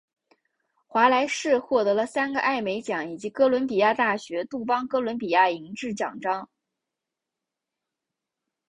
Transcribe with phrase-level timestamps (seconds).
[0.87, 6.49] 华莱士获得了三个艾美奖以及哥伦比亚大学杜邦哥伦比亚银质奖章。